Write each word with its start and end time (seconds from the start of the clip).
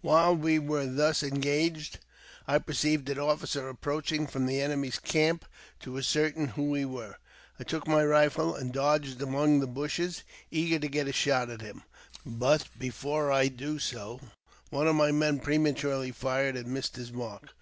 While 0.00 0.36
we 0.36 0.60
were 0.60 0.86
thus 0.86 1.24
engaged, 1.24 1.98
I 2.46 2.58
perceived 2.60 3.08
an 3.08 3.18
officer 3.18 3.68
approaching 3.68 4.28
from 4.28 4.46
the 4.46 4.60
enemy's 4.60 5.00
camp 5.00 5.44
to 5.80 5.98
ascertain 5.98 6.46
who 6.54 6.70
we 6.70 6.84
were. 6.84 7.16
I 7.58 7.64
took 7.64 7.88
my 7.88 8.04
rifle, 8.04 8.54
and 8.54 8.72
dodged 8.72 9.20
among 9.20 9.58
the 9.58 9.66
bushes, 9.66 10.22
eager 10.52 10.78
to 10.78 10.86
get 10.86 11.08
a 11.08 11.12
shot 11.12 11.50
at 11.50 11.62
him; 11.62 11.82
but, 12.24 12.68
before 12.78 13.32
I 13.32 13.48
could 13.48 13.56
do 13.56 13.78
so, 13.80 14.20
one 14.70 14.86
of 14.86 14.94
my 14.94 15.10
men 15.10 15.40
prematurely 15.40 16.12
fired, 16.12 16.54
and 16.56 16.68
missed 16.68 16.94
his 16.94 17.10
mark. 17.12 17.52